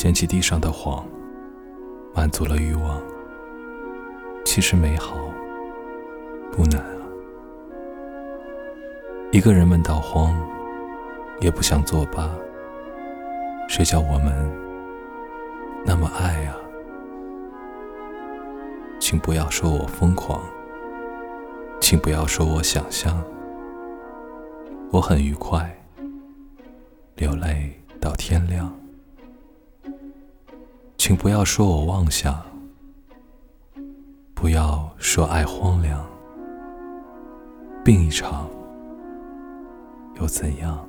[0.00, 1.06] 捡起地上的黄，
[2.14, 2.98] 满足了欲望。
[4.46, 5.14] 其实美好
[6.50, 7.04] 不难啊。
[9.30, 10.34] 一个人闷到慌，
[11.40, 12.30] 也不想作罢。
[13.68, 14.32] 谁叫我们
[15.84, 16.56] 那么爱啊？
[18.98, 20.40] 请不要说我疯狂，
[21.78, 23.22] 请不要说我想象，
[24.92, 25.70] 我很愉快，
[27.16, 28.74] 流泪到天亮。
[31.10, 32.40] 请不要说我妄想，
[34.32, 36.06] 不要说爱荒凉，
[37.84, 38.48] 病一场
[40.20, 40.88] 又怎样？